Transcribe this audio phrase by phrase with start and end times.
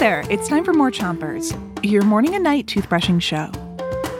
[0.00, 1.52] there, it's time for more Chompers,
[1.84, 3.52] your morning and night toothbrushing show.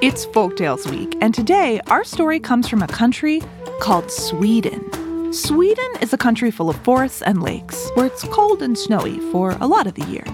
[0.02, 3.42] It's Folktales Week, and today our story comes from a country
[3.80, 5.32] called Sweden.
[5.32, 9.56] Sweden is a country full of forests and lakes, where it's cold and snowy for
[9.62, 10.24] a lot of the year.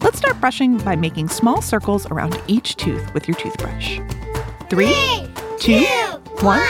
[0.00, 4.00] Let's start brushing by making small circles around each tooth with your toothbrush.
[4.70, 5.28] Three,
[5.60, 5.84] two,
[6.40, 6.62] one,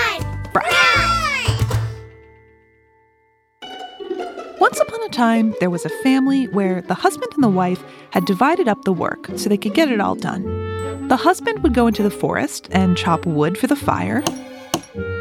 [5.15, 8.93] time, there was a family where the husband and the wife had divided up the
[8.93, 11.09] work so they could get it all done.
[11.09, 14.25] The husband would go into the forest and chop wood for the fire,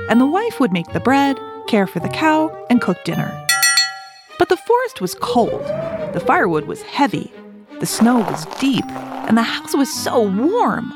[0.10, 3.32] and the wife would make the bread, care for the cow, and cook dinner.
[4.40, 5.62] But the forest was cold,
[6.14, 7.32] the firewood was heavy,
[7.80, 10.92] the snow was deep, and the house was so warm.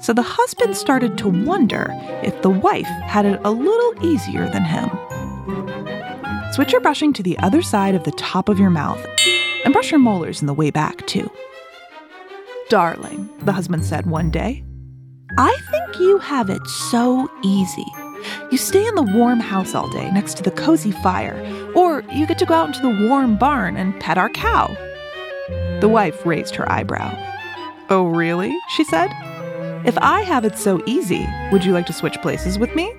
[0.00, 1.88] So the husband started to wonder
[2.22, 4.90] if the wife had it a little easier than him.
[6.52, 9.02] Switch your brushing to the other side of the top of your mouth
[9.64, 11.30] and brush your molars in the way back, too.
[12.68, 14.62] Darling, the husband said one day,
[15.38, 17.86] I think you have it so easy.
[18.50, 21.40] You stay in the warm house all day next to the cozy fire,
[21.74, 24.66] or you get to go out into the warm barn and pet our cow.
[25.80, 27.16] The wife raised her eyebrow.
[27.88, 28.54] Oh, really?
[28.76, 29.10] she said.
[29.86, 32.92] If I have it so easy, would you like to switch places with me?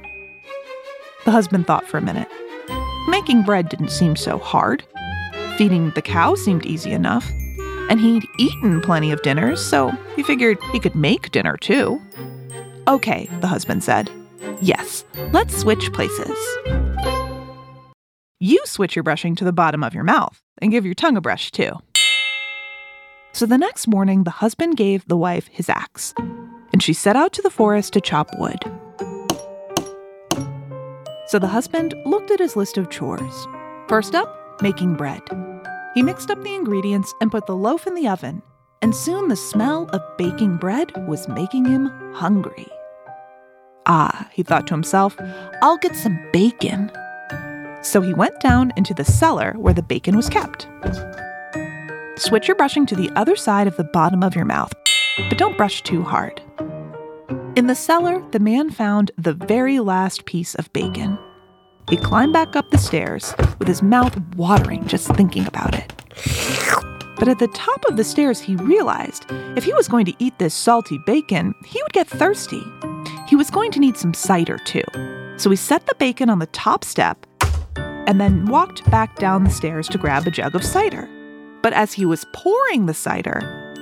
[1.26, 2.28] The husband thought for a minute.
[3.08, 4.84] Making bread didn't seem so hard.
[5.58, 7.30] Feeding the cow seemed easy enough.
[7.90, 12.02] And he'd eaten plenty of dinners, so he figured he could make dinner too.
[12.88, 14.10] Okay, the husband said.
[14.62, 16.38] Yes, let's switch places.
[18.40, 21.22] You switch your brushing to the bottom of your mouth and give your tongue a
[21.22, 21.74] brush too.
[23.34, 26.14] So the next morning, the husband gave the wife his axe,
[26.72, 28.64] and she set out to the forest to chop wood.
[31.34, 33.48] So the husband looked at his list of chores.
[33.88, 35.24] First up, making bread.
[35.96, 38.44] He mixed up the ingredients and put the loaf in the oven,
[38.84, 42.68] and soon the smell of baking bread was making him hungry.
[43.88, 45.18] Ah, he thought to himself,
[45.64, 46.92] I'll get some bacon.
[47.82, 50.68] So he went down into the cellar where the bacon was kept.
[52.16, 54.72] Switch your brushing to the other side of the bottom of your mouth,
[55.18, 56.44] but don't brush too hard.
[57.56, 61.20] In the cellar, the man found the very last piece of bacon.
[61.88, 65.94] He climbed back up the stairs with his mouth watering just thinking about it.
[67.20, 69.26] But at the top of the stairs, he realized
[69.56, 72.64] if he was going to eat this salty bacon, he would get thirsty.
[73.28, 74.84] He was going to need some cider too.
[75.38, 77.24] So he set the bacon on the top step
[77.76, 81.08] and then walked back down the stairs to grab a jug of cider.
[81.62, 83.76] But as he was pouring the cider,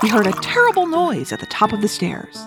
[0.00, 2.38] he heard a terrible noise at the top of the stairs.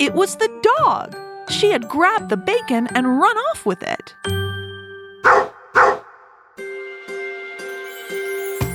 [0.00, 1.16] It was the dog.
[1.48, 4.14] She had grabbed the bacon and run off with it.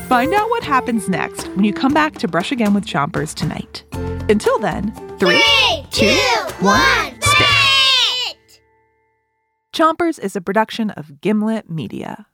[0.08, 3.84] Find out what happens next when you come back to brush again with Chompers tonight.
[4.30, 5.44] Until then, three,
[5.92, 6.18] two,
[6.62, 8.62] one, spit!
[9.74, 12.28] Chompers is a production of Gimlet Media.